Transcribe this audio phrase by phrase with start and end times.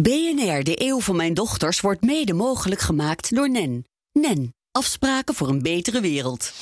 [0.00, 3.84] BNR, de eeuw van mijn dochters, wordt mede mogelijk gemaakt door NEN.
[4.12, 6.52] NEN, afspraken voor een betere wereld.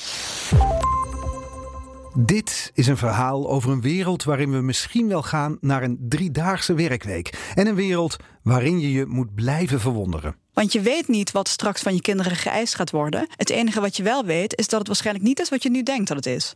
[2.15, 6.73] Dit is een verhaal over een wereld waarin we misschien wel gaan naar een driedaagse
[6.73, 7.51] werkweek.
[7.55, 10.35] En een wereld waarin je je moet blijven verwonderen.
[10.53, 13.27] Want je weet niet wat straks van je kinderen geëist gaat worden.
[13.35, 15.83] Het enige wat je wel weet is dat het waarschijnlijk niet is wat je nu
[15.83, 16.55] denkt dat het is.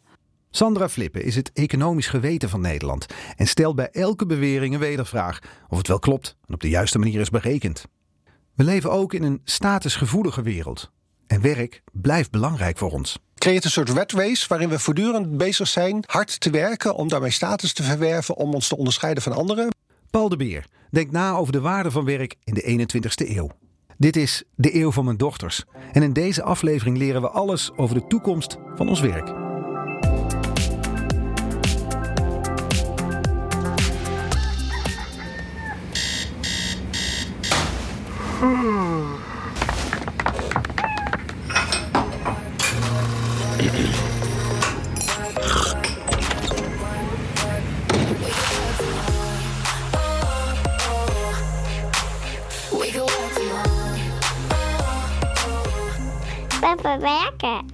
[0.52, 3.06] Sandra Flippen is het economisch geweten van Nederland
[3.36, 5.40] en stelt bij elke bewering een wedervraag
[5.70, 7.86] of het wel klopt en op de juiste manier is berekend.
[8.56, 10.92] We leven ook in een statusgevoelige wereld
[11.28, 13.20] en werk blijft belangrijk voor ons.
[13.36, 17.32] Creëert een soort red race waarin we voortdurend bezig zijn hard te werken om daarmee
[17.32, 19.76] status te verwerven, om ons te onderscheiden van anderen.
[20.10, 23.50] Paul de Beer denkt na over de waarde van werk in de 21ste eeuw.
[23.98, 27.96] Dit is de eeuw van mijn dochters en in deze aflevering leren we alles over
[27.96, 29.47] de toekomst van ons werk.
[38.38, 38.50] Papa
[57.00, 57.66] werken.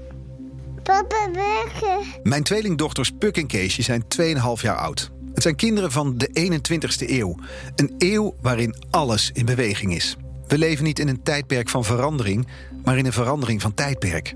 [0.84, 2.06] Papa werken.
[2.24, 5.12] Mijn tweelingdochters Puk en Keesje zijn 2,5 jaar oud.
[5.34, 7.36] Het zijn kinderen van de 21ste eeuw.
[7.76, 10.18] Een eeuw waarin alles in beweging is.
[10.48, 12.48] We leven niet in een tijdperk van verandering,
[12.84, 14.36] maar in een verandering van tijdperk.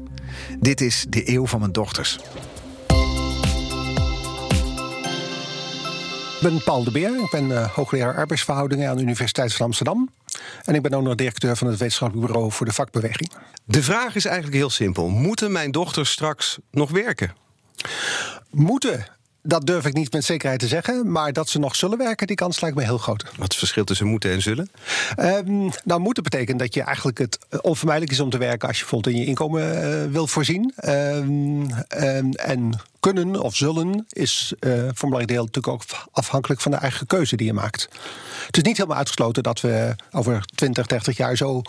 [0.59, 2.19] Dit is de eeuw van mijn dochters.
[6.35, 10.09] Ik ben Paul de Beer, ik ben uh, hoogleraar arbeidsverhoudingen aan de Universiteit van Amsterdam.
[10.63, 13.31] En ik ben ook nog directeur van het wetenschappelijk bureau voor de vakbeweging.
[13.65, 17.33] De vraag is eigenlijk heel simpel: moeten mijn dochters straks nog werken?
[18.49, 19.07] Moeten
[19.47, 21.11] dat durf ik niet met zekerheid te zeggen.
[21.11, 23.23] Maar dat ze nog zullen werken, die kans lijkt me heel groot.
[23.23, 24.69] Wat is het verschil tussen moeten en zullen?
[25.19, 28.83] Um, nou, moeten betekent dat je eigenlijk het onvermijdelijk is om te werken als je
[28.83, 30.73] bijvoorbeeld in je inkomen uh, wil voorzien.
[30.85, 31.69] Um,
[32.01, 36.71] um, en kunnen of zullen is uh, voor een belangrijk deel natuurlijk ook afhankelijk van
[36.71, 37.89] de eigen keuze die je maakt.
[38.47, 41.61] Het is niet helemaal uitgesloten dat we over 20, 30 jaar zo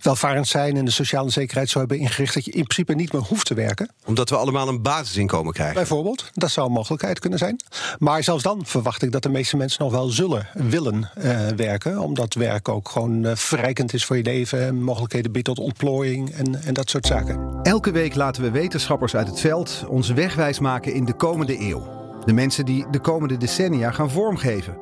[0.00, 3.22] welvarend zijn en de sociale zekerheid zo hebben ingericht dat je in principe niet meer
[3.22, 3.88] hoeft te werken.
[4.04, 5.76] Omdat we allemaal een basisinkomen krijgen.
[5.76, 7.60] Bijvoorbeeld, dat zou een mogelijkheid kunnen zijn.
[7.98, 11.98] Maar zelfs dan verwacht ik dat de meeste mensen nog wel zullen willen uh, werken,
[11.98, 16.62] omdat werk ook gewoon uh, verrijkend is voor je leven, mogelijkheden biedt tot ontplooiing en,
[16.62, 17.60] en dat soort zaken.
[17.62, 22.00] Elke week laten we wetenschappers uit het veld ons wegwijs maken in de komende eeuw.
[22.24, 24.76] De mensen die de komende decennia gaan vormgeven.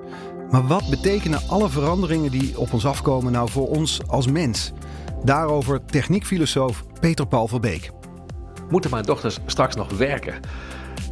[0.50, 4.72] Maar wat betekenen alle veranderingen die op ons afkomen nou voor ons als mens?
[5.24, 7.90] Daarover techniekfilosoof Peter Paul Verbeek.
[8.70, 10.40] Moeten mijn dochters straks nog werken?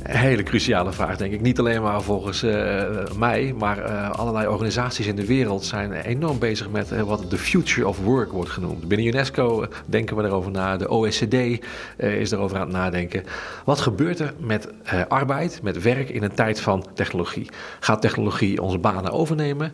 [0.02, 1.40] Hele cruciale vraag, denk ik.
[1.40, 2.82] Niet alleen maar volgens uh,
[3.18, 7.38] mij, maar uh, allerlei organisaties in de wereld zijn enorm bezig met uh, wat de
[7.38, 8.88] future of work wordt genoemd.
[8.88, 11.64] Binnen UNESCO denken we erover na, de OECD
[11.96, 13.24] is erover aan het nadenken.
[13.64, 14.68] Wat gebeurt er met
[15.08, 17.48] arbeid, met werk in een tijd van technologie?
[17.80, 19.72] Gaat technologie onze banen overnemen?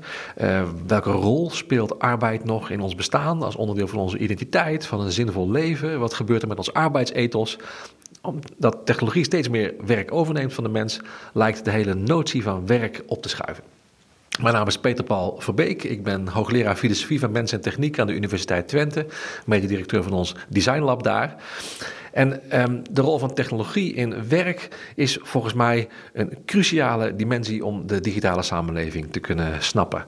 [0.86, 5.12] welke rol speelt arbeid nog in ons bestaan als onderdeel van onze identiteit, van een
[5.12, 5.98] zinvol leven?
[5.98, 7.58] Wat gebeurt er met ons arbeidsethos?
[8.24, 11.00] Omdat technologie steeds meer werk overneemt van de mens,
[11.32, 13.64] lijkt de hele notie van werk op te schuiven.
[14.40, 15.82] Mijn naam is Peter Paul Verbeek.
[15.82, 19.06] Ik ben hoogleraar filosofie van mens en techniek aan de Universiteit Twente,
[19.46, 21.36] mededirecteur van ons Design Lab daar.
[22.14, 27.86] En um, de rol van technologie in werk is volgens mij een cruciale dimensie om
[27.86, 30.04] de digitale samenleving te kunnen snappen.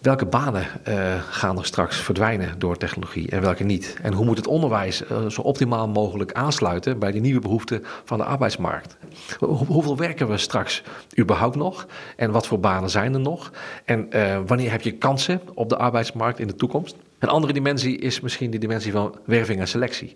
[0.00, 3.96] Welke banen uh, gaan er straks verdwijnen door technologie en welke niet?
[4.02, 8.18] En hoe moet het onderwijs uh, zo optimaal mogelijk aansluiten bij die nieuwe behoeften van
[8.18, 8.96] de arbeidsmarkt?
[9.38, 10.82] Hoe, hoeveel werken we straks
[11.18, 11.86] überhaupt nog?
[12.16, 13.52] En wat voor banen zijn er nog?
[13.84, 16.96] En uh, wanneer heb je kansen op de arbeidsmarkt in de toekomst?
[17.18, 20.12] Een andere dimensie is misschien de dimensie van werving en selectie.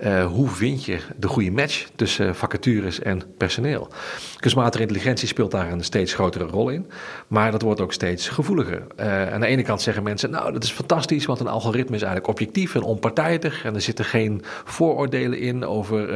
[0.00, 3.88] Uh, hoe vind je de goede match tussen vacatures en personeel?
[4.36, 6.86] Kunstmatige intelligentie speelt daar een steeds grotere rol in,
[7.28, 8.82] maar dat wordt ook steeds gevoeliger.
[9.00, 12.02] Uh, aan de ene kant zeggen mensen, nou dat is fantastisch, want een algoritme is
[12.02, 16.14] eigenlijk objectief en onpartijdig en er zitten geen vooroordelen in over uh,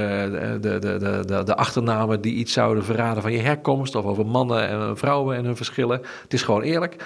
[0.61, 4.69] de, de, de, de, achternamen die iets zouden verraden van je herkomst of over mannen
[4.69, 6.01] en vrouwen en hun verschillen.
[6.23, 6.97] Het is gewoon eerlijk.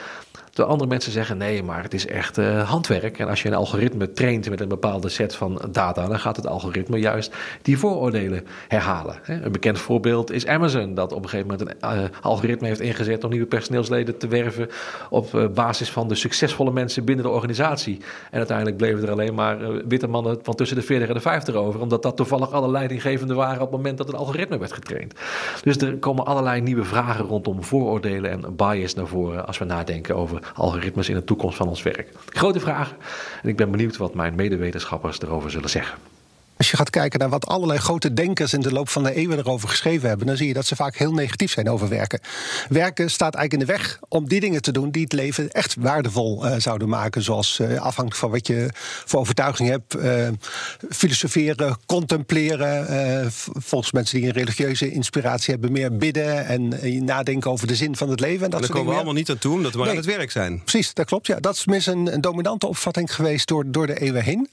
[0.52, 4.12] De andere mensen zeggen nee, maar het is echt handwerk En als je een algoritme
[4.12, 9.18] traint met een bepaalde set van data, dan gaat het algoritme juist die vooroordelen herhalen.
[9.26, 13.24] Een bekend voorbeeld is Amazon, dat op een gegeven moment een uh, algoritme heeft ingezet
[13.24, 14.68] om nieuwe personeelsleden te werven
[15.10, 18.00] op uh, basis van de succesvolle mensen binnen de organisatie.
[18.30, 21.20] En uiteindelijk bleven er alleen maar uh, witte mannen van tussen de 40 en de
[21.20, 24.72] 50 over, omdat dat toevallig alle leidinggevenden waren op het moment dat het algoritme werd
[24.72, 25.14] getraind.
[25.62, 30.16] Dus er komen allerlei nieuwe vragen rondom vooroordelen en bias naar voren als we nadenken
[30.16, 32.08] over algoritmes in de toekomst van ons werk.
[32.26, 32.94] Grote vraag
[33.42, 35.98] en ik ben benieuwd wat mijn medewetenschappers erover zullen zeggen.
[36.60, 39.38] Als je gaat kijken naar wat allerlei grote denkers in de loop van de eeuwen
[39.38, 42.20] erover geschreven hebben, dan zie je dat ze vaak heel negatief zijn over werken.
[42.68, 45.74] Werken staat eigenlijk in de weg om die dingen te doen die het leven echt
[45.78, 47.22] waardevol uh, zouden maken.
[47.22, 48.70] Zoals uh, afhankelijk van wat je
[49.04, 50.28] voor overtuiging hebt, uh,
[50.90, 53.32] filosoferen, contempleren.
[53.42, 58.10] volgens mensen die een religieuze inspiratie hebben, meer bidden en nadenken over de zin van
[58.10, 58.44] het leven.
[58.44, 60.30] En dat daar komen we allemaal niet aan toe, omdat we nee, aan het werk
[60.30, 60.60] zijn.
[60.60, 61.26] Precies, dat klopt.
[61.26, 61.40] Ja.
[61.40, 64.48] Dat is mis een, een dominante opvatting geweest door, door de eeuwen heen.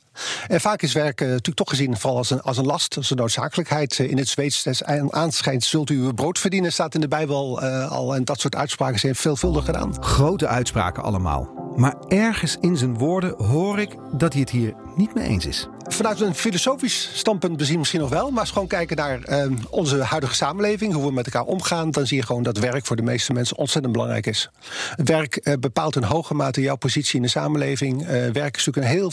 [0.47, 3.17] En vaak is werken natuurlijk toch gezien vooral als een, als een last, als een
[3.17, 3.99] noodzakelijkheid.
[3.99, 8.15] In het Zweeds aanschijnt zult u uw brood verdienen, staat in de Bijbel uh, al.
[8.15, 10.03] En dat soort uitspraken zijn veelvuldig gedaan.
[10.03, 11.49] Grote uitspraken allemaal.
[11.75, 15.67] Maar ergens in zijn woorden hoor ik dat hij het hier niet mee eens is.
[15.87, 18.29] Vanuit een filosofisch standpunt bezien misschien nog wel.
[18.29, 21.91] Maar als we gewoon kijken naar uh, onze huidige samenleving, hoe we met elkaar omgaan,
[21.91, 24.49] dan zie je gewoon dat werk voor de meeste mensen ontzettend belangrijk is.
[24.95, 28.01] Werk uh, bepaalt in hoge mate jouw positie in de samenleving.
[28.01, 29.11] Uh, werk is natuurlijk een heel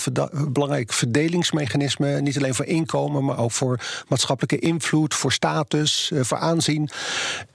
[0.49, 2.21] belangrijk verdelingsmechanisme.
[2.21, 6.89] Niet alleen voor inkomen, maar ook voor maatschappelijke invloed, voor status, voor aanzien.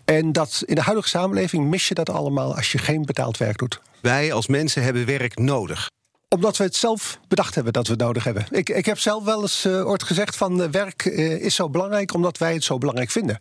[0.06, 3.58] En dat in de huidige samenleving mis je dat allemaal als je geen betaald werk
[3.58, 3.80] doet.
[4.02, 5.90] Wij als mensen hebben werk nodig
[6.30, 8.46] omdat we het zelf bedacht hebben dat we het nodig hebben.
[8.50, 11.70] Ik, ik heb zelf wel eens uh, ooit gezegd van uh, werk uh, is zo
[11.70, 13.40] belangrijk omdat wij het zo belangrijk vinden.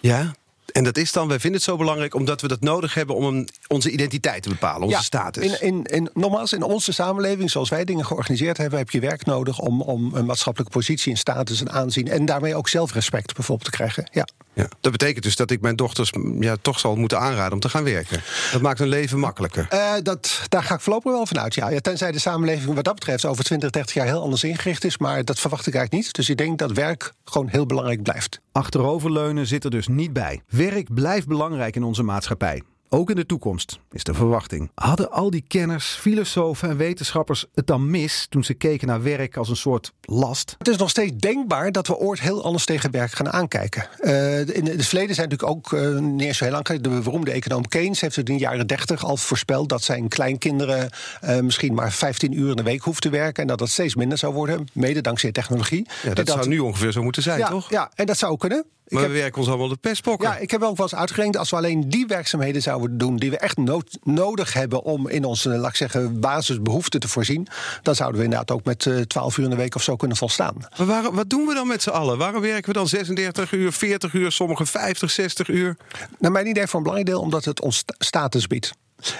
[0.00, 0.34] Ja,
[0.80, 3.24] en dat is dan, wij vinden het zo belangrijk omdat we dat nodig hebben om
[3.24, 5.44] een, onze identiteit te bepalen, onze ja, status.
[5.44, 9.24] In, in, in, nogmaals, in onze samenleving, zoals wij dingen georganiseerd hebben, heb je werk
[9.24, 13.70] nodig om, om een maatschappelijke positie, een status, een aanzien en daarmee ook zelfrespect bijvoorbeeld
[13.70, 14.08] te krijgen.
[14.12, 14.26] Ja.
[14.52, 17.68] Ja, dat betekent dus dat ik mijn dochters ja, toch zal moeten aanraden om te
[17.68, 18.22] gaan werken.
[18.52, 19.68] Dat maakt hun leven makkelijker.
[19.72, 21.54] Uh, dat, daar ga ik voorlopig wel vanuit.
[21.54, 21.68] Ja.
[21.68, 24.98] ja, tenzij de samenleving wat dat betreft over 20, 30 jaar heel anders ingericht is.
[24.98, 26.14] Maar dat verwacht ik eigenlijk niet.
[26.14, 28.40] Dus ik denk dat werk gewoon heel belangrijk blijft.
[28.52, 30.42] Achteroverleunen zit er dus niet bij.
[30.48, 32.62] Werk blijft belangrijk in onze maatschappij.
[32.92, 34.70] Ook in de toekomst, is de verwachting.
[34.74, 39.36] Hadden al die kenners, filosofen en wetenschappers het dan mis toen ze keken naar werk
[39.36, 40.54] als een soort last?
[40.58, 43.88] Het is nog steeds denkbaar dat we ooit heel anders tegen werk gaan aankijken.
[44.00, 46.80] Uh, in het verleden zijn natuurlijk ook uh, niet eens zo heel lang.
[46.80, 50.90] De beroemde econoom Keynes heeft het in de jaren 30 al voorspeld dat zijn kleinkinderen
[51.24, 53.42] uh, misschien maar 15 uur in de week hoeven te werken.
[53.42, 55.86] En dat dat steeds minder zou worden, mede dankzij technologie.
[56.02, 57.70] Ja, dat, dat zou nu ongeveer zo moeten zijn, ja, toch?
[57.70, 58.64] Ja, en dat zou kunnen.
[58.90, 60.28] Maar heb, we werken ons allemaal de pestpokken.
[60.28, 61.36] Ja, ik heb ook wel eens uitgerekend...
[61.36, 63.16] als we alleen die werkzaamheden zouden doen...
[63.16, 66.20] die we echt nood, nodig hebben om in onze, laat ik zeggen...
[66.20, 67.46] basisbehoeften te voorzien...
[67.82, 70.16] dan zouden we inderdaad ook met uh, 12 uur in de week of zo kunnen
[70.16, 70.54] volstaan.
[70.78, 72.18] Maar waarom, wat doen we dan met z'n allen?
[72.18, 75.76] Waarom werken we dan 36 uur, 40 uur, sommige 50, 60 uur?
[76.18, 78.72] Naar mijn idee voor een belangrijk deel omdat het ons status biedt.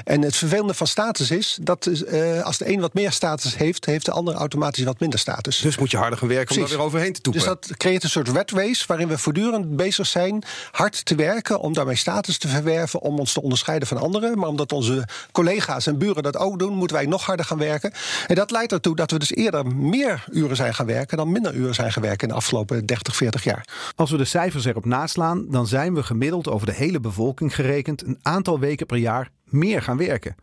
[0.05, 3.85] En het vervelende van status is dat uh, als de een wat meer status heeft,
[3.85, 5.59] heeft de ander automatisch wat minder status.
[5.59, 6.63] Dus moet je harder gaan werken Precies.
[6.63, 7.43] om daar weer overheen te toepen.
[7.43, 11.61] Dus dat creëert een soort red race waarin we voortdurend bezig zijn hard te werken
[11.61, 14.39] om daarmee status te verwerven, om ons te onderscheiden van anderen.
[14.39, 17.93] Maar omdat onze collega's en buren dat ook doen, moeten wij nog harder gaan werken.
[18.27, 21.55] En dat leidt ertoe dat we dus eerder meer uren zijn gaan werken dan minder
[21.55, 23.93] uren zijn gaan werken in de afgelopen 30, 40 jaar.
[23.97, 28.03] Als we de cijfers erop naslaan, dan zijn we gemiddeld over de hele bevolking gerekend
[28.03, 30.37] een aantal weken per jaar meer gaan werken.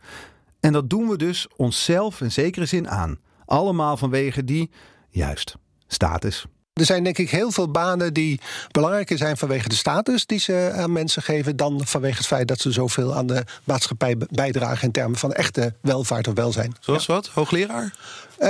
[0.60, 3.18] En dat doen we dus onszelf in zekere zin aan.
[3.44, 4.70] Allemaal vanwege die,
[5.08, 5.56] juist,
[5.86, 6.46] status.
[6.78, 8.40] Er zijn denk ik heel veel banen die
[8.70, 12.60] belangrijker zijn vanwege de status die ze aan mensen geven, dan vanwege het feit dat
[12.60, 16.76] ze zoveel aan de maatschappij bijdragen in termen van echte welvaart of welzijn.
[16.80, 17.14] Zoals ja.
[17.14, 17.26] wat?
[17.26, 17.92] Hoogleraar?
[18.40, 18.48] Uh,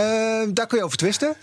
[0.52, 1.37] daar kun je over twisten.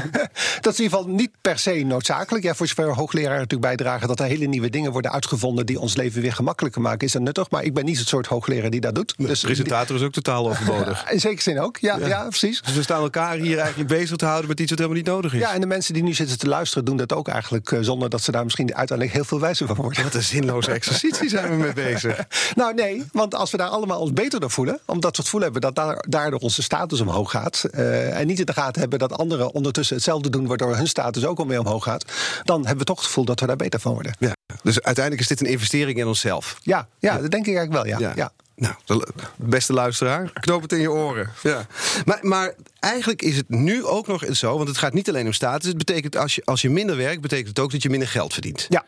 [0.60, 2.44] dat is in ieder geval niet per se noodzakelijk.
[2.44, 5.96] Ja, voor zover hoogleraar natuurlijk bijdragen dat er hele nieuwe dingen worden uitgevonden die ons
[5.96, 7.50] leven weer gemakkelijker maken, is dat nuttig.
[7.50, 9.14] Maar ik ben niet het soort hoogleraar die dat doet.
[9.16, 11.10] De dus presentator is ook totaal overbodig.
[11.10, 12.06] in zekere zin ook, ja, ja.
[12.06, 12.62] ja, precies.
[12.62, 15.34] Dus we staan elkaar hier eigenlijk bezig te houden met iets wat helemaal niet nodig
[15.34, 15.40] is.
[15.40, 18.10] Ja, en de mensen die nu zitten te luisteren doen dat ook eigenlijk uh, zonder
[18.10, 20.02] dat ze daar misschien uiteindelijk heel veel wijzer van worden.
[20.02, 22.26] Wat een zinloze exercitie zijn we mee bezig.
[22.54, 25.40] nou nee, want als we daar allemaal ons beter door voelen, omdat we het gevoel
[25.40, 27.64] hebben dat daar, daardoor onze status omhoog gaat.
[27.74, 31.24] Uh, en niet in de gaten hebben dat anderen ondertussen hetzelfde doen, waardoor hun status
[31.24, 32.04] ook alweer omhoog gaat,
[32.44, 34.14] dan hebben we toch het gevoel dat we daar beter van worden.
[34.18, 36.58] Ja, dus uiteindelijk is dit een investering in onszelf.
[36.62, 37.98] Ja, ja, dat denk ik eigenlijk wel.
[37.98, 37.98] Ja.
[37.98, 38.12] ja.
[38.16, 38.32] ja.
[38.54, 39.06] Nou, de
[39.36, 41.30] beste luisteraar, knoop het in je oren.
[41.42, 41.66] Ja.
[42.04, 45.32] Maar, maar eigenlijk is het nu ook nog zo, want het gaat niet alleen om
[45.32, 45.68] status.
[45.68, 48.32] Het betekent als je, als je minder werkt, betekent het ook dat je minder geld
[48.32, 48.66] verdient.
[48.68, 48.84] Ja.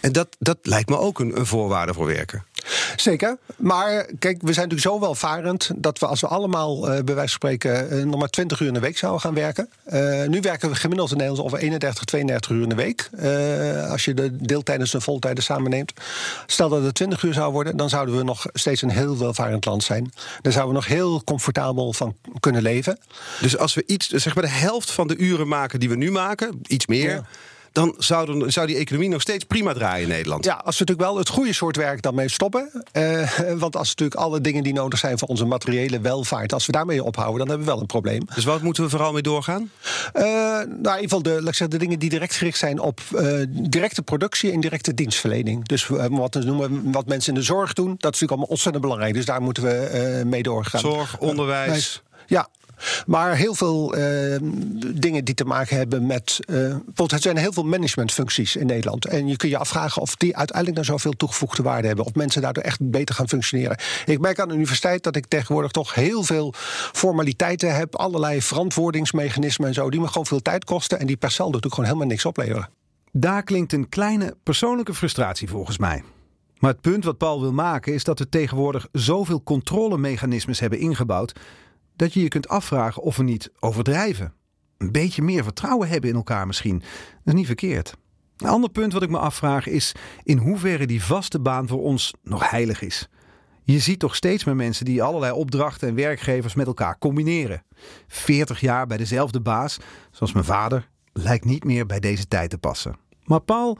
[0.00, 2.44] En dat, dat lijkt me ook een, een voorwaarde voor werken.
[2.96, 3.38] Zeker.
[3.56, 7.14] Maar kijk, we zijn natuurlijk zo welvarend dat we als we allemaal uh, bij wijze
[7.14, 9.68] van spreken uh, nog maar 20 uur in de week zouden gaan werken.
[9.92, 13.10] Uh, nu werken we gemiddeld in Nederland over 31, 32 uur in de week.
[13.90, 15.92] als je de deeltijdens en voltijden samenneemt.
[16.46, 19.64] Stel dat het 20 uur zou worden, dan zouden we nog steeds een heel welvarend
[19.64, 20.12] land zijn.
[20.40, 22.98] Daar zouden we nog heel comfortabel van kunnen leven.
[23.40, 26.10] Dus als we iets, zeg maar de helft van de uren maken die we nu
[26.10, 27.10] maken, iets meer.
[27.10, 27.24] Ja
[27.72, 30.44] dan zou, zou die economie nog steeds prima draaien in Nederland.
[30.44, 32.70] Ja, als we natuurlijk wel het goede soort werk dan mee stoppen.
[32.92, 33.30] Eh,
[33.64, 37.04] want als natuurlijk alle dingen die nodig zijn voor onze materiële welvaart, als we daarmee
[37.04, 38.22] ophouden, dan hebben we wel een probleem.
[38.34, 39.70] Dus wat moeten we vooral mee doorgaan?
[40.14, 42.80] Uh, nou, in ieder geval de, laat ik zeggen, de dingen die direct gericht zijn
[42.80, 45.66] op uh, directe productie en directe dienstverlening.
[45.66, 49.14] Dus wat, noemen, wat mensen in de zorg doen, dat is natuurlijk allemaal ontzettend belangrijk.
[49.14, 50.80] Dus daar moeten we mee doorgaan.
[50.80, 52.02] Zorg, onderwijs.
[52.26, 52.48] Ja,
[53.06, 54.36] maar heel veel uh,
[54.94, 56.38] dingen die te maken hebben met.
[56.40, 59.06] Uh, bijvoorbeeld, er zijn heel veel managementfuncties in Nederland.
[59.06, 62.04] En je kunt je afvragen of die uiteindelijk nou zoveel toegevoegde waarde hebben.
[62.04, 63.76] Of mensen daardoor echt beter gaan functioneren.
[64.04, 66.52] Ik merk aan de universiteit dat ik tegenwoordig toch heel veel
[66.92, 67.96] formaliteiten heb.
[67.96, 69.90] Allerlei verantwoordingsmechanismen en zo.
[69.90, 70.98] Die me gewoon veel tijd kosten.
[70.98, 72.68] En die per saldo natuurlijk gewoon helemaal niks opleveren.
[73.12, 76.02] Daar klinkt een kleine persoonlijke frustratie volgens mij.
[76.58, 81.32] Maar het punt wat Paul wil maken is dat we tegenwoordig zoveel controlemechanismes hebben ingebouwd
[82.02, 84.32] dat je je kunt afvragen of we niet overdrijven.
[84.78, 86.78] Een beetje meer vertrouwen hebben in elkaar misschien.
[86.78, 86.88] Dat
[87.24, 87.94] is niet verkeerd.
[88.36, 92.14] Een ander punt wat ik me afvraag is in hoeverre die vaste baan voor ons
[92.22, 93.08] nog heilig is.
[93.62, 97.64] Je ziet toch steeds meer mensen die allerlei opdrachten en werkgevers met elkaar combineren.
[98.06, 99.78] 40 jaar bij dezelfde baas,
[100.10, 102.96] zoals mijn vader, lijkt niet meer bij deze tijd te passen.
[103.24, 103.78] Maar Paul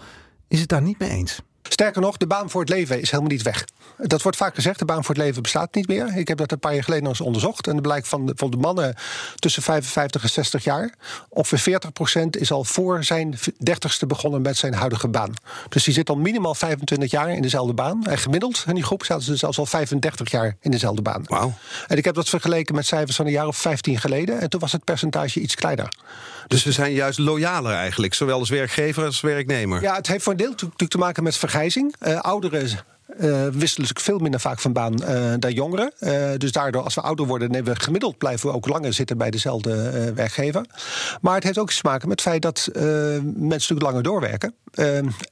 [0.48, 1.42] is het daar niet mee eens.
[1.72, 3.64] Sterker nog, de baan voor het leven is helemaal niet weg.
[3.96, 6.16] Dat wordt vaak gezegd, de baan voor het leven bestaat niet meer.
[6.16, 7.66] Ik heb dat een paar jaar geleden nog eens onderzocht.
[7.66, 8.94] En het blijkt van de, van de mannen
[9.36, 10.94] tussen 55 en 60 jaar...
[11.28, 13.38] ongeveer 40 procent is al voor zijn
[13.70, 15.34] 30ste begonnen met zijn huidige baan.
[15.68, 18.06] Dus die zit al minimaal 25 jaar in dezelfde baan.
[18.06, 21.24] En gemiddeld in die groep zaten ze zelfs al 35 jaar in dezelfde baan.
[21.26, 21.52] Wow.
[21.86, 24.40] En ik heb dat vergeleken met cijfers van een jaar of 15 geleden.
[24.40, 25.88] En toen was het percentage iets kleiner.
[26.46, 29.82] Dus we zijn juist loyaler eigenlijk, zowel als werkgever als werknemer.
[29.82, 31.94] Ja, het heeft voor een deel natuurlijk te maken met vergrijzing.
[32.00, 32.68] Uh, ouderen
[33.20, 35.92] uh, wisselen dus veel minder vaak van baan uh, dan jongeren.
[36.00, 39.18] Uh, dus daardoor, als we ouder worden, nemen we gemiddeld blijven we ook langer zitten
[39.18, 40.66] bij dezelfde werkgever.
[41.20, 44.54] Maar het heeft ook iets te maken met het feit dat mensen natuurlijk langer doorwerken.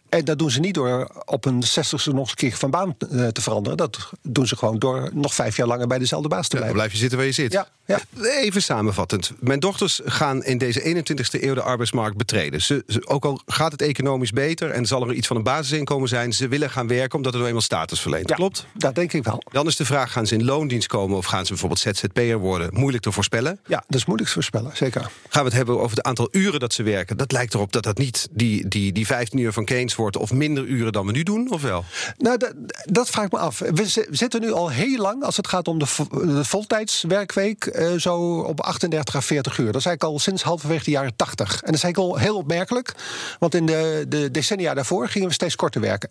[0.09, 2.97] en dat doen ze niet door op een zestigste nog een keer van baan
[3.33, 3.79] te veranderen.
[3.79, 6.77] Dat doen ze gewoon door nog vijf jaar langer bij dezelfde baas te blijven.
[6.77, 7.53] Ja, dan blijf je zitten waar je zit.
[7.53, 8.23] Ja, ja.
[8.41, 9.33] Even samenvattend.
[9.41, 12.63] Mijn dochters gaan in deze 21ste eeuw de arbeidsmarkt betreden.
[12.63, 16.09] Ze, ze, ook al gaat het economisch beter en zal er iets van een basisinkomen
[16.09, 18.29] zijn, ze willen gaan werken omdat het nou eenmaal status verleent.
[18.29, 18.67] Ja, Klopt?
[18.75, 19.43] Dat denk ik wel.
[19.53, 22.75] Dan is de vraag: gaan ze in loondienst komen of gaan ze bijvoorbeeld ZZP'er worden?
[22.75, 23.61] Moeilijk te voorspellen.
[23.67, 25.01] Ja, dat is moeilijk te voorspellen, zeker.
[25.01, 27.17] Gaan we het hebben over het aantal uren dat ze werken?
[27.17, 30.33] Dat lijkt erop dat dat niet die, die, die 15 uur van Keynes wordt of
[30.33, 31.85] minder uren dan we nu doen, of wel?
[32.19, 32.55] Nou, dat,
[32.85, 33.59] dat vraag ik me af.
[33.59, 38.39] We zitten nu al heel lang, als het gaat om de, de voltijdswerkweek, uh, zo
[38.39, 39.73] op 38 à 40 uur.
[39.73, 41.53] Dat is eigenlijk al sinds halverwege de jaren 80.
[41.53, 42.95] En dat is eigenlijk al heel opmerkelijk,
[43.39, 46.11] want in de, de decennia daarvoor gingen we steeds korter werken.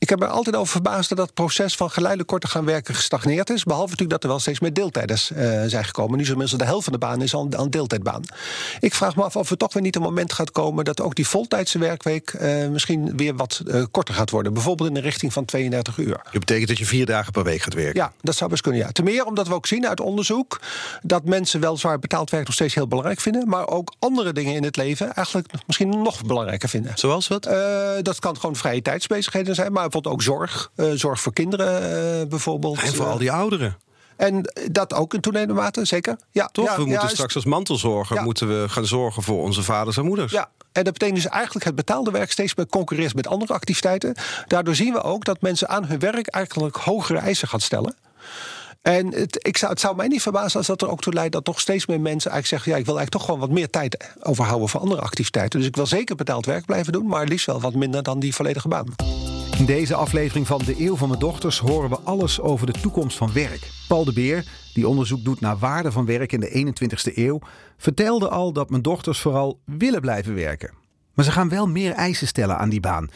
[0.00, 3.50] Ik heb me altijd over verbaasd dat dat proces van geleidelijk korter gaan werken gestagneerd
[3.50, 3.64] is.
[3.64, 6.16] Behalve natuurlijk dat er wel steeds meer deeltijders uh, zijn gekomen.
[6.16, 8.22] Nu is inmiddels de helft van de baan is al een deeltijdbaan.
[8.80, 11.14] Ik vraag me af of er toch weer niet een moment gaat komen dat ook
[11.14, 14.52] die voltijdse werkweek uh, misschien weer wat uh, korter gaat worden.
[14.52, 16.20] Bijvoorbeeld in de richting van 32 uur.
[16.22, 18.00] Dat betekent dat je vier dagen per week gaat werken?
[18.00, 18.80] Ja, dat zou best kunnen.
[18.80, 18.92] Ja.
[18.92, 20.60] Ten meer omdat we ook zien uit onderzoek
[21.02, 23.48] dat mensen wel zwaar betaald werk nog steeds heel belangrijk vinden.
[23.48, 26.92] Maar ook andere dingen in het leven eigenlijk misschien nog belangrijker vinden.
[26.94, 27.42] Zoals wat?
[28.02, 29.72] dat kan gewoon vrije tijdsbezigheden zijn.
[29.72, 30.70] Maar bijvoorbeeld ook zorg.
[30.76, 31.82] Uh, zorg voor kinderen
[32.20, 32.82] uh, bijvoorbeeld.
[32.82, 33.76] En voor al die ouderen.
[34.16, 36.16] En dat ook in toenemende mate, zeker.
[36.30, 36.64] Ja, Toch?
[36.64, 38.22] Ja, we moeten ja, straks als mantelzorger ja.
[38.22, 40.32] moeten we gaan zorgen voor onze vaders en moeders.
[40.32, 44.14] Ja, en dat betekent dus eigenlijk het betaalde werk steeds meer concurreert met andere activiteiten.
[44.46, 47.96] Daardoor zien we ook dat mensen aan hun werk eigenlijk hogere eisen gaan stellen.
[48.82, 51.32] En het, ik zou, het zou mij niet verbazen als dat er ook toe leidt
[51.32, 53.70] dat toch steeds meer mensen eigenlijk zeggen: ja, ik wil eigenlijk toch gewoon wat meer
[53.70, 55.58] tijd overhouden voor andere activiteiten.
[55.58, 58.34] Dus ik wil zeker betaald werk blijven doen, maar liefst wel wat minder dan die
[58.34, 58.94] volledige baan.
[59.58, 63.16] In deze aflevering van De Eeuw van mijn Dochters horen we alles over de toekomst
[63.16, 63.70] van werk.
[63.88, 67.38] Paul de Beer, die onderzoek doet naar waarde van werk in de 21ste eeuw,
[67.76, 70.74] vertelde al dat mijn dochters vooral willen blijven werken.
[71.14, 73.08] Maar ze gaan wel meer eisen stellen aan die baan.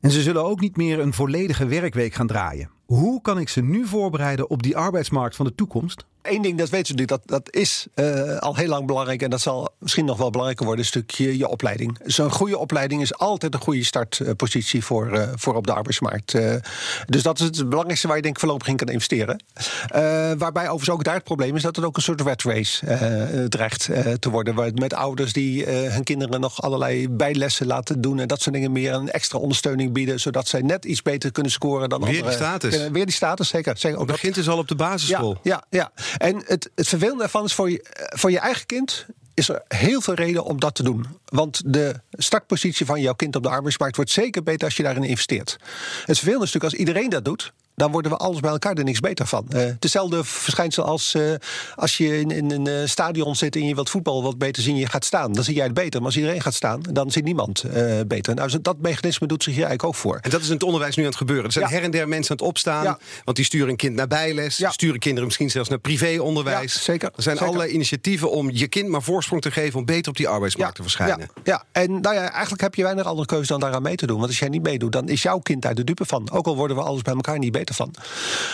[0.00, 2.70] En ze zullen ook niet meer een volledige werkweek gaan draaien.
[2.86, 6.06] Hoe kan ik ze nu voorbereiden op die arbeidsmarkt van de toekomst?
[6.28, 9.22] Eén ding, dat weten we natuurlijk, dat, dat is uh, al heel lang belangrijk...
[9.22, 11.98] en dat zal misschien nog wel belangrijker worden, een stukje je opleiding.
[12.04, 16.34] Zo'n goede opleiding is altijd een goede startpositie voor, uh, voor op de arbeidsmarkt.
[16.34, 16.54] Uh,
[17.06, 19.42] dus dat is het belangrijkste waar je denk ik voorlopig in kan investeren.
[20.38, 23.84] waarbij overigens ook daar het probleem is dat het ook een soort red race dreigt
[24.18, 24.54] te worden.
[24.54, 28.18] Waar met ouders die hun kinderen nog allerlei bijlessen laten doen...
[28.18, 30.20] en dat soort dingen meer een extra ondersteuning bieden...
[30.20, 32.28] zodat zij net iets beter kunnen scoren dan weer andere.
[32.28, 32.88] Die status.
[32.90, 33.76] weer die status, zeker.
[33.76, 35.38] zeker ook het begint dus al op de basisschool.
[35.42, 36.15] Ja, ja, ja.
[36.18, 40.00] En het, het vervelende ervan is voor je, voor je eigen kind is er heel
[40.00, 41.06] veel reden om dat te doen.
[41.24, 45.04] Want de startpositie van jouw kind op de arbeidsmarkt wordt zeker beter als je daarin
[45.04, 45.58] investeert.
[46.04, 48.84] Het vervelende is natuurlijk als iedereen dat doet, dan worden we alles bij elkaar er
[48.84, 49.46] niks beter van.
[49.54, 51.34] Uh, hetzelfde verschijnsel als uh,
[51.74, 54.76] als je in, in een uh, stadion zit en je wilt voetbal wat beter zien,
[54.76, 55.32] je gaat staan.
[55.32, 55.98] Dan zie jij het beter.
[55.98, 57.64] Maar als iedereen gaat staan, dan ziet niemand
[58.06, 58.34] beter.
[58.34, 60.18] Nou, dat mechanisme doet zich hier eigenlijk ook voor.
[60.22, 61.44] En dat is in het onderwijs nu aan het gebeuren.
[61.44, 61.70] Er zijn ja.
[61.70, 62.84] her en der mensen aan het opstaan.
[62.84, 62.98] Ja.
[63.24, 64.56] Want die sturen een kind naar bijles.
[64.56, 64.70] Ja.
[64.70, 66.84] Sturen kinderen misschien zelfs naar privéonderwijs.
[66.84, 67.08] Zeker.
[67.16, 67.52] Er zijn zeker.
[67.52, 70.82] allerlei initiatieven om je kind maar voorsprong te geven om beter op die arbeidsmarkt te
[70.82, 71.28] verschijnen.
[71.44, 71.64] Ja.
[71.72, 74.16] en nou ja, eigenlijk heb je weinig andere keuze dan daaraan mee te doen.
[74.16, 76.30] Want als jij niet meedoet, dan is jouw kind daar de dupe van.
[76.30, 77.94] Ook al worden we alles bij elkaar niet beter van.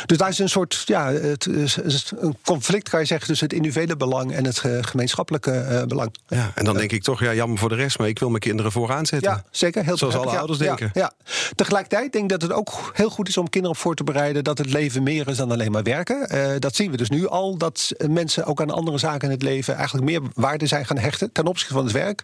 [0.07, 3.57] Dus daar is een soort ja, het is een conflict, kan je zeggen, tussen het
[3.57, 6.15] individuele belang en het gemeenschappelijke uh, belang.
[6.27, 8.41] Ja, en dan denk ik toch, ja, jammer voor de rest, maar ik wil mijn
[8.41, 9.31] kinderen vooraan zetten.
[9.31, 9.85] Ja, zeker.
[9.85, 10.91] Heel Zoals alle ja, ouders denken.
[10.93, 11.13] Ja,
[11.55, 14.45] Tegelijkertijd denk ik dat het ook heel goed is om kinderen op voor te bereiden
[14.45, 16.29] dat het leven meer is dan alleen maar werken.
[16.35, 19.43] Uh, dat zien we dus nu al, dat mensen ook aan andere zaken in het
[19.43, 22.23] leven eigenlijk meer waarde zijn gaan hechten ten opzichte van het werk.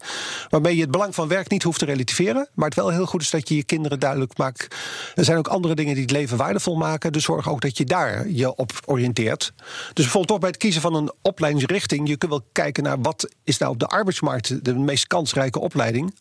[0.48, 3.22] Waarmee je het belang van werk niet hoeft te relativeren, maar het wel heel goed
[3.22, 4.76] is dat je je kinderen duidelijk maakt.
[5.14, 7.12] Er zijn ook andere dingen die het leven waardevol maken.
[7.12, 9.52] Dus zorg ook dat je daar je op oriënteert.
[9.56, 12.08] Dus bijvoorbeeld toch bij het kiezen van een opleidingsrichting.
[12.08, 16.14] Je kunt wel kijken naar wat is nou op de arbeidsmarkt de meest kansrijke opleiding.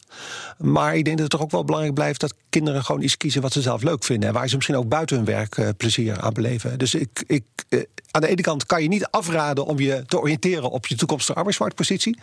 [0.57, 3.41] Maar ik denk dat het toch ook wel belangrijk blijft dat kinderen gewoon iets kiezen
[3.41, 4.29] wat ze zelf leuk vinden.
[4.29, 6.79] En waar ze misschien ook buiten hun werk uh, plezier aan beleven.
[6.79, 10.19] Dus ik, ik, uh, aan de ene kant kan je niet afraden om je te
[10.19, 12.17] oriënteren op je toekomstige arbeidsmarktpositie.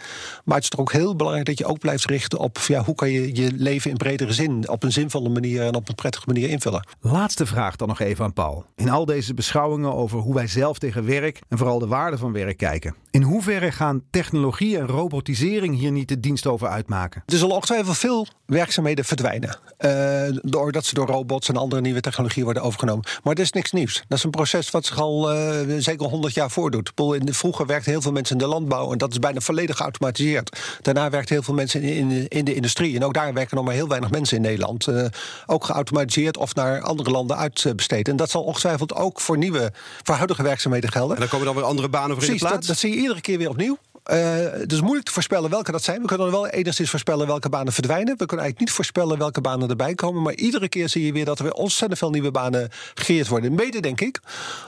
[0.44, 2.94] Maar het is toch ook heel belangrijk dat je ook blijft richten op ja, hoe
[2.94, 6.24] kan je je leven in bredere zin op een zinvolle manier en op een prettige
[6.26, 6.86] manier invullen.
[7.00, 8.64] Laatste vraag dan nog even Paul.
[8.76, 12.32] In al deze beschouwingen over hoe wij zelf tegen werk en vooral de waarde van
[12.32, 12.94] werk kijken.
[13.10, 17.22] In hoeverre gaan technologie en robotisering hier niet de dienst over uitmaken?
[17.26, 19.58] Er zullen ongetwijfeld veel werkzaamheden verdwijnen.
[19.78, 23.04] Uh, doordat ze door robots en andere nieuwe technologieën worden overgenomen.
[23.22, 24.04] Maar dat is niks nieuws.
[24.08, 26.92] Dat is een proces wat zich al uh, zeker 100 jaar voordoet.
[27.24, 30.58] Vroeger werkten heel veel mensen in de landbouw en dat is bijna volledig geautomatiseerd.
[30.82, 32.96] Daarna werkten heel veel mensen in, in, de industrie.
[32.96, 34.86] En ook daar werken nog maar heel weinig mensen in Nederland.
[34.86, 35.04] Uh,
[35.46, 38.08] ook geautomatiseerd of naar andere landen uitbesteed.
[38.14, 41.14] En dat zal ongetwijfeld ook voor nieuwe, voor huidige werkzaamheden gelden.
[41.14, 42.66] En dan komen dan weer andere banen voor Precies, in de plaats?
[42.66, 43.78] Dat, dat zie je iedere keer weer opnieuw.
[44.12, 44.16] Uh,
[44.60, 46.00] het is moeilijk te voorspellen welke dat zijn.
[46.00, 48.16] We kunnen wel enigszins voorspellen welke banen verdwijnen.
[48.16, 50.22] We kunnen eigenlijk niet voorspellen welke banen erbij komen.
[50.22, 53.54] Maar iedere keer zie je weer dat er weer ontzettend veel nieuwe banen gecreëerd worden.
[53.54, 54.20] Mede denk ik,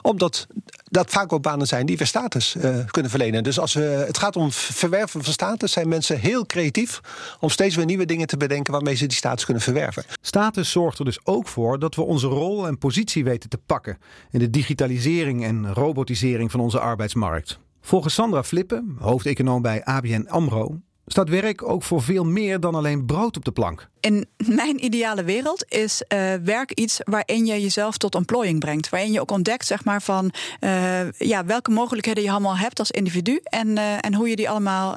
[0.03, 0.47] omdat
[0.85, 3.43] dat vaak ook banen zijn die weer status uh, kunnen verlenen.
[3.43, 7.01] Dus als het gaat om verwerven van status, zijn mensen heel creatief
[7.41, 10.05] om steeds weer nieuwe dingen te bedenken waarmee ze die status kunnen verwerven.
[10.21, 13.99] Status zorgt er dus ook voor dat we onze rol en positie weten te pakken
[14.31, 17.59] in de digitalisering en robotisering van onze arbeidsmarkt.
[17.87, 23.07] Volgens Sandra Flippen, hoofdeconoom bij ABN AMRO, staat werk ook voor veel meer dan alleen
[23.07, 23.89] brood op de plank.
[24.01, 28.89] In mijn ideale wereld is uh, werk iets waarin je jezelf tot ontplooiing brengt.
[28.89, 32.91] Waarin je ook ontdekt zeg maar, van uh, ja, welke mogelijkheden je allemaal hebt als
[32.91, 33.41] individu.
[33.43, 34.95] En, uh, en hoe je die allemaal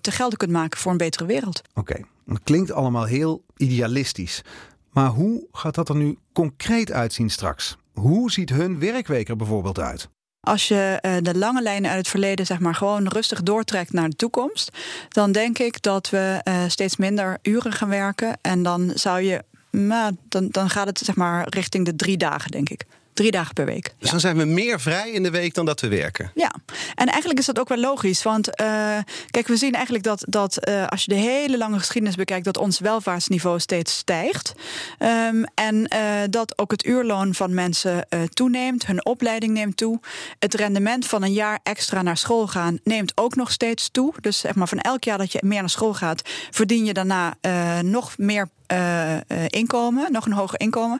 [0.00, 1.62] te gelden kunt maken voor een betere wereld.
[1.74, 2.04] Oké, okay.
[2.26, 4.42] dat klinkt allemaal heel idealistisch.
[4.90, 7.76] Maar hoe gaat dat er nu concreet uitzien straks?
[7.92, 10.08] Hoe ziet hun werkweek er bijvoorbeeld uit?
[10.40, 14.08] Als je uh, de lange lijnen uit het verleden zeg maar, gewoon rustig doortrekt naar
[14.08, 14.70] de toekomst,
[15.08, 18.38] dan denk ik dat we uh, steeds minder uren gaan werken.
[18.40, 22.50] En dan zou je, nou, dan, dan gaat het zeg maar richting de drie dagen,
[22.50, 22.86] denk ik.
[23.12, 23.94] Drie dagen per week.
[23.98, 26.30] Dus dan zijn we meer vrij in de week dan dat we werken.
[26.34, 26.54] Ja,
[26.94, 28.22] en eigenlijk is dat ook wel logisch.
[28.22, 28.98] Want uh,
[29.30, 32.56] kijk, we zien eigenlijk dat, dat uh, als je de hele lange geschiedenis bekijkt, dat
[32.56, 34.54] ons welvaartsniveau steeds stijgt.
[34.98, 40.00] Um, en uh, dat ook het uurloon van mensen toeneemt, hun opleiding neemt toe.
[40.38, 44.14] Het rendement van een jaar extra naar school gaan neemt ook nog steeds toe.
[44.20, 47.34] Dus zeg maar van elk jaar dat je meer naar school gaat, verdien je daarna
[47.82, 50.98] nog meer uh, inkomen, nog een hoger inkomen.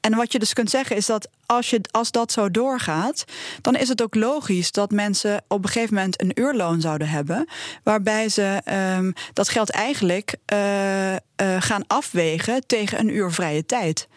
[0.00, 3.24] En wat je dus kunt zeggen is dat als, je, als dat zo doorgaat,
[3.60, 7.48] dan is het ook logisch dat mensen op een gegeven moment een uurloon zouden hebben,
[7.82, 8.62] waarbij ze
[8.96, 11.16] um, dat geld eigenlijk uh,
[11.58, 14.08] gaan afwegen tegen een uur vrije tijd.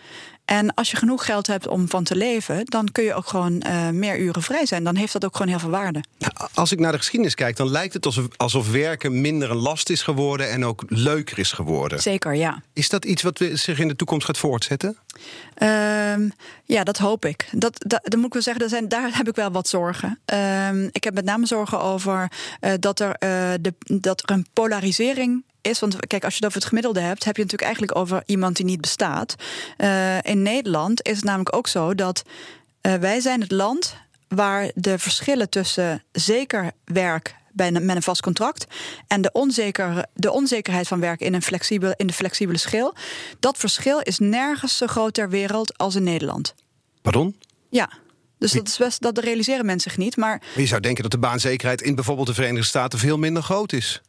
[0.45, 3.63] En als je genoeg geld hebt om van te leven, dan kun je ook gewoon
[3.67, 4.83] uh, meer uren vrij zijn.
[4.83, 6.03] Dan heeft dat ook gewoon heel veel waarde.
[6.53, 9.89] Als ik naar de geschiedenis kijk, dan lijkt het alsof, alsof werken minder een last
[9.89, 12.01] is geworden en ook leuker is geworden.
[12.01, 12.61] Zeker, ja.
[12.73, 14.97] Is dat iets wat zich in de toekomst gaat voortzetten?
[15.57, 16.33] Um,
[16.65, 17.47] ja, dat hoop ik.
[17.51, 20.19] Dat, dat, dat moet ik wel zeggen, zijn, daar heb ik wel wat zorgen.
[20.69, 24.47] Um, ik heb met name zorgen over uh, dat, er, uh, de, dat er een
[24.53, 25.79] polarisering is.
[25.79, 28.55] Want kijk, als je het over het gemiddelde hebt, heb je natuurlijk eigenlijk over iemand
[28.55, 29.35] die niet bestaat.
[29.77, 32.23] Uh, in Nederland is het namelijk ook zo dat
[32.81, 33.95] wij zijn het land
[34.27, 38.65] waar de verschillen tussen zeker werk bij een, met een vast contract.
[39.07, 42.93] En de, onzeker, de onzekerheid van werk in, een flexibel, in de flexibele schil.
[43.39, 46.55] Dat verschil is nergens zo groot ter wereld als in Nederland.
[47.01, 47.35] Pardon?
[47.69, 47.89] Ja.
[48.37, 50.17] Dus dat, is best, dat realiseren mensen zich niet.
[50.17, 53.73] Maar je zou denken dat de baanzekerheid in bijvoorbeeld de Verenigde Staten veel minder groot
[53.73, 54.01] is.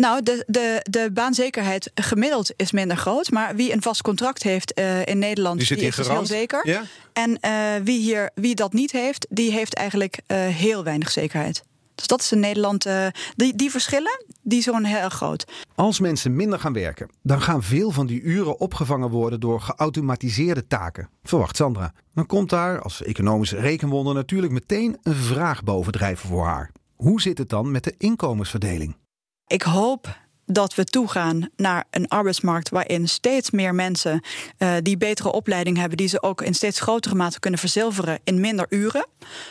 [0.00, 3.30] Nou, de, de, de baanzekerheid gemiddeld is minder groot.
[3.30, 6.68] Maar wie een vast contract heeft uh, in Nederland, die, die is dus heel zeker.
[6.68, 6.82] Ja?
[7.12, 11.62] En uh, wie, hier, wie dat niet heeft, die heeft eigenlijk uh, heel weinig zekerheid.
[11.94, 12.86] Dus dat is in Nederland.
[12.86, 15.44] Uh, die, die verschillen die zijn heel groot.
[15.74, 20.66] Als mensen minder gaan werken, dan gaan veel van die uren opgevangen worden door geautomatiseerde
[20.66, 21.08] taken.
[21.22, 21.92] Verwacht Sandra.
[22.14, 26.70] Dan komt daar als economische rekenwonder natuurlijk meteen een vraag bovendrijven voor haar.
[26.96, 28.96] Hoe zit het dan met de inkomensverdeling?
[29.50, 30.18] Ik hoop
[30.52, 34.24] dat we toegaan naar een arbeidsmarkt waarin steeds meer mensen
[34.58, 38.40] uh, die betere opleiding hebben, die ze ook in steeds grotere mate kunnen verzilveren in
[38.40, 39.06] minder uren.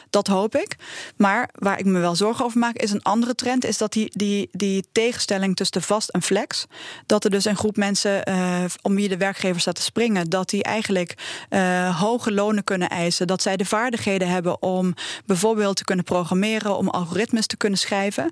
[0.09, 0.75] Dat hoop ik.
[1.17, 4.11] Maar waar ik me wel zorgen over maak, is een andere trend, is dat die,
[4.15, 6.65] die, die tegenstelling tussen vast en flex,
[7.05, 10.49] dat er dus een groep mensen uh, om wie de werkgever staat te springen, dat
[10.49, 11.17] die eigenlijk
[11.49, 14.93] uh, hoge lonen kunnen eisen, dat zij de vaardigheden hebben om
[15.25, 18.29] bijvoorbeeld te kunnen programmeren, om algoritmes te kunnen schrijven.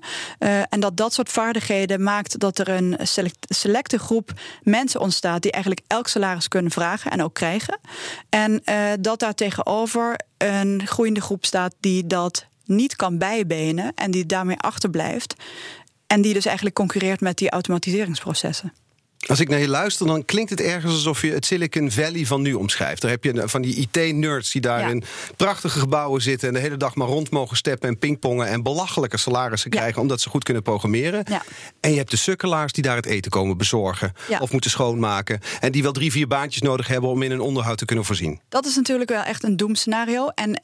[0.68, 5.52] en dat dat soort vaardigheden maakt dat er een select, selecte groep mensen ontstaat die
[5.52, 7.78] eigenlijk elk salaris kunnen vragen en ook krijgen.
[8.28, 14.10] En uh, dat daar tegenover een groeiende groep staat die dat niet kan bijbenen en
[14.10, 15.34] die daarmee achterblijft.
[16.06, 18.72] En die dus eigenlijk concurreert met die automatiseringsprocessen.
[19.26, 22.42] Als ik naar je luister, dan klinkt het ergens alsof je het Silicon Valley van
[22.42, 23.02] nu omschrijft.
[23.02, 24.88] Daar heb je van die IT-nerds die daar ja.
[24.88, 25.02] in
[25.36, 29.16] prachtige gebouwen zitten en de hele dag maar rond mogen steppen en pingpongen en belachelijke
[29.16, 29.78] salarissen ja.
[29.78, 31.24] krijgen omdat ze goed kunnen programmeren.
[31.28, 31.42] Ja.
[31.80, 35.72] En je hebt de sukkelaars die daar het eten komen bezorgen of moeten schoonmaken en
[35.72, 38.40] die wel drie, vier baantjes nodig hebben om in een onderhoud te kunnen voorzien.
[38.48, 40.28] Dat is natuurlijk wel echt een doemscenario.
[40.28, 40.54] En uh,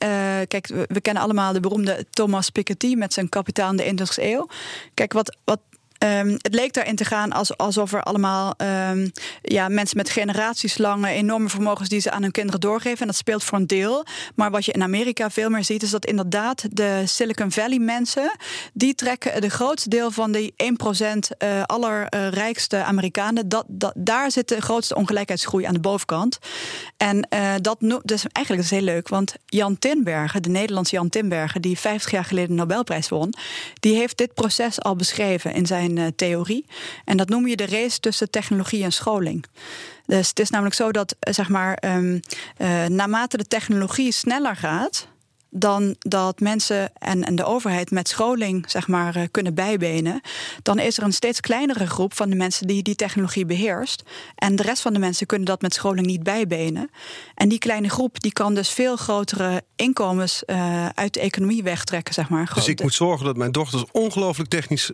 [0.49, 4.23] kijk, we, we, kennen allemaal de beroemde Thomas Piketty met zijn kapitaal in de 21ste
[4.23, 4.49] eeuw.
[4.95, 5.61] Kijk, wat, wat
[6.05, 8.55] Um, het leek daarin te gaan als, alsof er allemaal
[8.91, 9.13] um,
[9.43, 13.01] ja, mensen met generatieslangen enorme vermogens die ze aan hun kinderen doorgeven.
[13.01, 14.05] En dat speelt voor een deel.
[14.35, 18.37] Maar wat je in Amerika veel meer ziet, is dat inderdaad de Silicon Valley mensen,
[18.73, 20.67] die trekken de grootste deel van die 1%
[21.39, 23.49] uh, allerrijkste Amerikanen.
[23.49, 23.65] Dat,
[23.95, 26.39] daar zit de grootste ongelijkheidsgroei aan de bovenkant.
[26.97, 31.63] En uh, dat dus eigenlijk is heel leuk, want Jan Tinbergen, de Nederlandse Jan Tinbergen,
[31.63, 33.35] die 50 jaar geleden de Nobelprijs won,
[33.81, 36.67] die heeft dit proces al beschreven in zijn uh, theorie.
[37.05, 39.45] En dat noem je de race tussen technologie en scholing.
[40.07, 42.21] Dus het is namelijk zo dat, zeg maar, um,
[42.59, 45.09] uh, naarmate de technologie sneller gaat,
[45.57, 50.21] dan dat mensen en, en de overheid met scholing zeg maar, kunnen bijbenen,
[50.63, 54.03] dan is er een steeds kleinere groep van de mensen die die technologie beheerst.
[54.35, 56.91] En de rest van de mensen kunnen dat met scholing niet bijbenen.
[57.35, 62.15] En die kleine groep die kan dus veel grotere inkomens uh, uit de economie wegtrekken.
[62.15, 62.51] Zeg maar.
[62.55, 64.91] Dus ik moet zorgen dat mijn dochters ongelooflijk technisch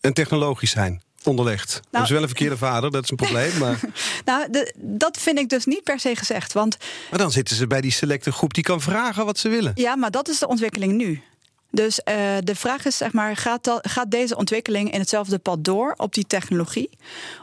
[0.00, 1.70] en technologisch zijn onderlegd.
[1.72, 3.58] Nou, dat is wel een verkeerde vader, dat is een probleem.
[3.58, 3.80] Maar...
[4.24, 6.52] nou, de, dat vind ik dus niet per se gezegd.
[6.52, 6.76] Want...
[7.10, 9.72] Maar dan zitten ze bij die selecte groep die kan vragen wat ze willen.
[9.74, 11.22] Ja, maar dat is de ontwikkeling nu.
[11.70, 15.64] Dus uh, de vraag is, zeg maar, gaat, dat, gaat deze ontwikkeling in hetzelfde pad
[15.64, 16.90] door op die technologie?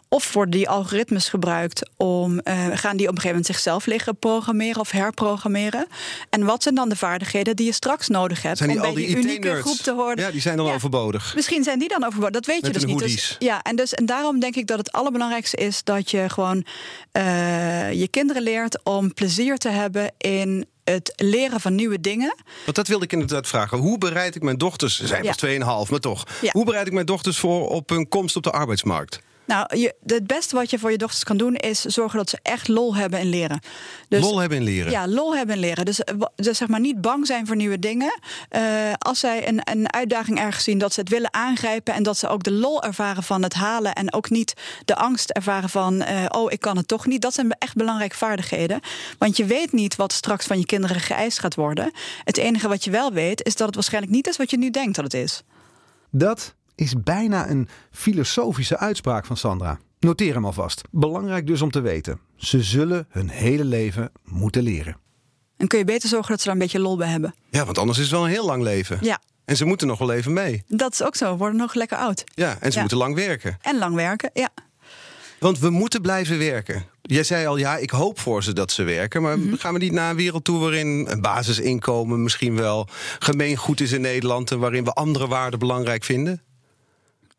[0.10, 4.18] Of worden die algoritmes gebruikt om, uh, gaan die op een gegeven moment zichzelf liggen
[4.18, 5.88] programmeren of herprogrammeren?
[6.30, 8.92] En wat zijn dan de vaardigheden die je straks nodig hebt zijn die, om bij
[8.92, 10.20] al die, die unieke groep te horen?
[10.20, 11.36] Ja, die zijn dan ja, overbodig.
[11.36, 13.00] Misschien zijn die dan overbodig, dat weet Met je dus niet.
[13.00, 16.66] Dus, ja, en, dus, en daarom denk ik dat het allerbelangrijkste is dat je gewoon
[17.14, 22.36] uh, je kinderen leert om plezier te hebben in het leren van nieuwe dingen.
[22.64, 23.78] Want dat wilde ik inderdaad vragen.
[23.78, 25.46] Hoe bereid ik mijn dochters, ze zijn pas
[25.86, 26.24] 2,5, maar toch.
[26.42, 26.50] Ja.
[26.52, 29.20] Hoe bereid ik mijn dochters voor op hun komst op de arbeidsmarkt?
[29.48, 32.40] Nou, je, het beste wat je voor je dochters kan doen is zorgen dat ze
[32.42, 33.60] echt lol hebben in leren.
[34.10, 34.92] Dus, lol hebben in leren?
[34.92, 35.86] Ja, lol hebben in leren.
[35.86, 36.00] Dus,
[36.36, 38.20] dus zeg maar niet bang zijn voor nieuwe dingen.
[38.52, 38.62] Uh,
[38.98, 42.28] als zij een, een uitdaging ergens zien, dat ze het willen aangrijpen en dat ze
[42.28, 44.54] ook de lol ervaren van het halen en ook niet
[44.86, 47.22] de angst ervaren van, uh, oh, ik kan het toch niet.
[47.22, 48.80] Dat zijn echt belangrijke vaardigheden.
[49.18, 51.92] Want je weet niet wat straks van je kinderen geëist gaat worden.
[52.24, 54.70] Het enige wat je wel weet, is dat het waarschijnlijk niet is wat je nu
[54.70, 55.44] denkt dat het is.
[56.10, 59.80] Dat is bijna een filosofische uitspraak van Sandra.
[60.00, 60.82] Noteer hem alvast.
[60.92, 62.20] Belangrijk dus om te weten.
[62.36, 64.98] Ze zullen hun hele leven moeten leren.
[65.58, 67.36] En kun je beter zorgen dat ze daar een beetje lol bij hebben.
[67.50, 68.98] Ja, want anders is het wel een heel lang leven.
[69.02, 70.64] Ja, En ze moeten nog wel even mee.
[70.68, 71.32] dat is ook zo.
[71.32, 72.24] We worden nog lekker oud.
[72.34, 72.80] Ja, en ze Ja.
[72.80, 73.58] moeten lang werken.
[73.62, 74.50] En lang werken, ja.
[75.40, 76.86] Want we moeten blijven werken.
[77.02, 79.22] Jij zei al, ja, ik hoop voor ze dat ze werken.
[79.22, 79.56] Maar Mhm.
[79.56, 82.88] gaan we niet naar een wereld toe waarin een basisinkomen misschien wel
[83.20, 86.42] gemeengoed is in Nederland en waarin we andere waarden belangrijk vinden?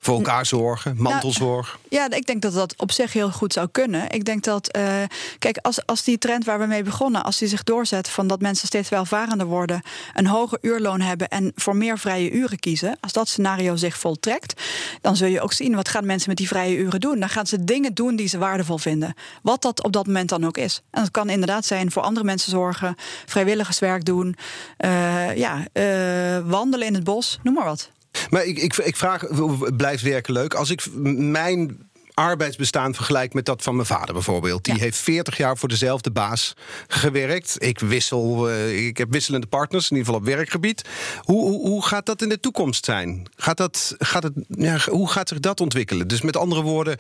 [0.00, 1.78] Voor elkaar zorgen, mantelzorg.
[1.88, 4.10] Ja, ik denk dat dat op zich heel goed zou kunnen.
[4.10, 5.02] Ik denk dat, eh,
[5.38, 8.40] kijk, als, als die trend waar we mee begonnen, als die zich doorzet van dat
[8.40, 9.82] mensen steeds welvarender worden,
[10.14, 14.62] een hoger uurloon hebben en voor meer vrije uren kiezen, als dat scenario zich voltrekt,
[15.00, 17.20] dan zul je ook zien wat gaan mensen met die vrije uren doen.
[17.20, 20.46] Dan gaan ze dingen doen die ze waardevol vinden, wat dat op dat moment dan
[20.46, 20.82] ook is.
[20.90, 22.94] En dat kan inderdaad zijn voor andere mensen zorgen,
[23.26, 24.36] vrijwilligerswerk doen,
[24.76, 27.90] eh, ja, eh, wandelen in het bos, noem maar wat.
[28.28, 29.24] Maar ik, ik, ik vraag,
[29.76, 30.54] blijft werken leuk?
[30.54, 30.86] Als ik
[31.16, 34.64] mijn arbeidsbestaan vergelijk met dat van mijn vader bijvoorbeeld.
[34.64, 34.80] Die Ja.
[34.80, 36.54] heeft 40 jaar voor dezelfde baas
[36.88, 37.56] gewerkt.
[37.58, 40.82] Ik, wissel, eh, ik heb wisselende partners, in ieder geval op werkgebied.
[41.22, 43.26] Hoe, hoe, hoe gaat dat in de toekomst zijn?
[43.36, 46.08] Gaat dat, gaat het, ja, hoe gaat zich dat ontwikkelen?
[46.08, 46.96] Dus met andere woorden,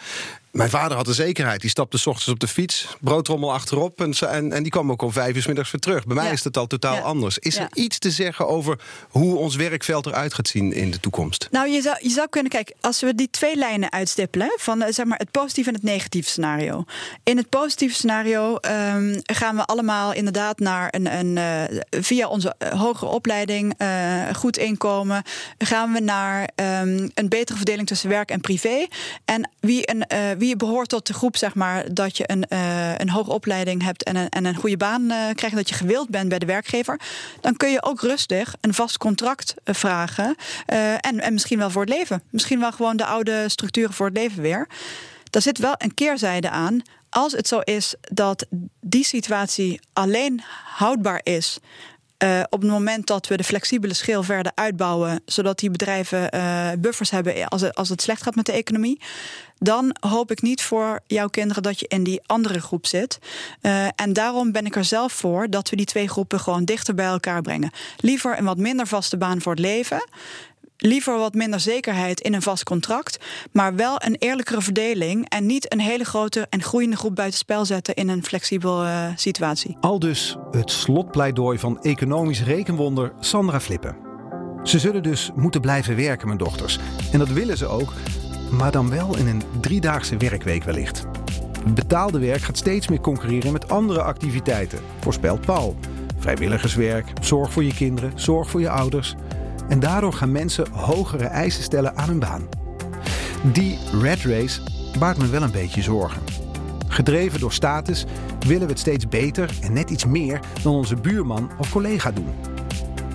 [0.50, 1.60] mijn vader had de zekerheid.
[1.60, 4.00] Die stapte s ochtends op de fiets, broodrommel achterop...
[4.00, 6.06] en, en, en die kwam ook om vijf uur 's middags weer terug.
[6.06, 6.30] Bij mij Ja.
[6.30, 7.00] is dat al totaal Ja.
[7.00, 7.38] anders.
[7.38, 11.48] Is er iets te zeggen over hoe ons werkveld eruit gaat zien in de toekomst?
[11.50, 14.92] Nou, je zou, je zou kunnen kijken, als we die twee lijnen uitstippelen, van eh,
[14.92, 16.84] zeg maar het positieve en het negatieve scenario.
[17.24, 22.54] In het positieve scenario ehm, gaan we allemaal inderdaad naar een, een eh, via onze
[22.58, 23.76] eh, hogere opleiding,
[24.36, 25.22] goed inkomen,
[25.58, 28.86] gaan we naar ehm, een betere verdeling tussen werk en privé.
[29.24, 33.10] En wie, een, wie behoort tot de groep, zeg maar, dat je een, eh, een
[33.10, 36.28] hoge opleiding hebt en een, en een goede baan eh, krijgt, dat je gewild bent
[36.28, 37.00] bij de werkgever,
[37.40, 40.36] dan kun je ook rustig een vast contract eh, vragen.
[41.00, 42.22] en, en misschien wel voor het leven.
[42.30, 44.68] Misschien wel gewoon de oude structuren voor het leven weer.
[45.30, 46.82] Daar zit wel een keerzijde aan.
[47.10, 48.46] Als het zo is dat
[48.80, 51.58] die situatie alleen houdbaar is.
[52.18, 56.68] Eh, op het moment dat we de flexibele schil verder uitbouwen, zodat die bedrijven eh,
[56.78, 59.00] buffers hebben als het, als het slecht gaat met de economie,
[59.58, 63.18] dan hoop ik niet voor jouw kinderen dat je in die andere groep zit.
[63.60, 66.94] Eh, en daarom ben ik er zelf voor dat we die twee groepen gewoon dichter
[66.94, 67.70] bij elkaar brengen.
[67.96, 70.08] Liever een wat minder vaste baan voor het leven.
[70.80, 73.18] Liever wat minder zekerheid in een vast contract,
[73.52, 77.94] maar wel een eerlijkere verdeling en niet een hele grote en groeiende groep buitenspel zetten
[77.94, 79.76] in een flexibele eh, situatie.
[79.80, 83.96] Al dus het slotpleidooi van economisch rekenwonder Sandra Flippen.
[84.62, 86.78] Ze zullen dus moeten blijven werken, mijn dochters.
[87.12, 87.92] En dat willen ze ook,
[88.50, 91.06] maar dan wel in een driedaagse werkweek wellicht.
[91.74, 95.76] Betaalde werk gaat steeds meer concurreren met andere activiteiten, voorspelt Paul.
[96.18, 99.14] Vrijwilligerswerk, zorg voor je kinderen, zorg voor je ouders.
[99.68, 102.48] En daardoor gaan mensen hogere eisen stellen aan hun baan.
[103.52, 104.60] Die red race
[104.98, 106.22] baart me wel een beetje zorgen.
[106.88, 108.04] Gedreven door status
[108.46, 112.28] willen we het steeds beter en net iets meer dan onze buurman of collega doen.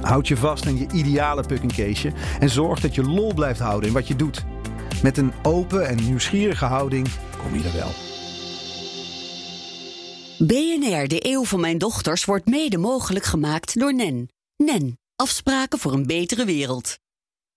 [0.01, 3.93] Houd je vast aan je ideale puckingcaseje en zorg dat je lol blijft houden in
[3.93, 4.45] wat je doet.
[5.03, 7.91] Met een open en nieuwsgierige houding kom je er wel.
[10.47, 14.29] BNR, de eeuw van mijn dochters, wordt mede mogelijk gemaakt door NEN.
[14.57, 16.97] NEN, afspraken voor een betere wereld.